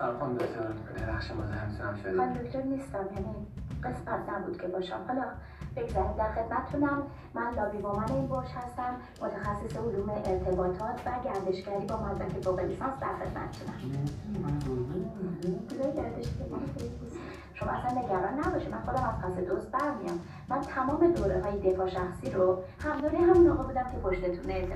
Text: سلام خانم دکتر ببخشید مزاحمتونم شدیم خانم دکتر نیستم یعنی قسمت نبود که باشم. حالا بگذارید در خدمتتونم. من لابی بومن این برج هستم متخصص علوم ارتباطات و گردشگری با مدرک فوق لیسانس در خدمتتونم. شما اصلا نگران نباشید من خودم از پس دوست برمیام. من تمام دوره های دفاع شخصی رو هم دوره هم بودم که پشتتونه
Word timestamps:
سلام 0.00 0.18
خانم 0.18 0.34
دکتر 0.34 0.60
ببخشید 0.96 1.36
مزاحمتونم 1.36 1.96
شدیم 2.02 2.16
خانم 2.16 2.32
دکتر 2.32 2.62
نیستم 2.62 3.06
یعنی 3.14 3.46
قسمت 3.84 4.28
نبود 4.28 4.60
که 4.60 4.68
باشم. 4.68 5.00
حالا 5.08 5.24
بگذارید 5.76 6.16
در 6.16 6.32
خدمتتونم. 6.32 7.02
من 7.34 7.54
لابی 7.56 7.78
بومن 7.78 8.12
این 8.12 8.26
برج 8.26 8.48
هستم 8.48 8.96
متخصص 9.22 9.76
علوم 9.76 10.10
ارتباطات 10.10 11.00
و 11.06 11.10
گردشگری 11.24 11.86
با 11.86 11.96
مدرک 11.96 12.44
فوق 12.44 12.60
لیسانس 12.60 12.92
در 13.00 13.14
خدمتتونم. 13.20 13.78
شما 17.54 17.70
اصلا 17.70 18.00
نگران 18.00 18.34
نباشید 18.34 18.70
من 18.70 18.80
خودم 18.80 19.04
از 19.04 19.32
پس 19.32 19.44
دوست 19.44 19.70
برمیام. 19.70 20.20
من 20.48 20.60
تمام 20.60 21.12
دوره 21.12 21.42
های 21.42 21.72
دفاع 21.72 21.88
شخصی 21.88 22.30
رو 22.30 22.62
هم 22.84 23.00
دوره 23.00 23.18
هم 23.18 23.54
بودم 23.54 23.84
که 23.92 23.98
پشتتونه 24.02 24.68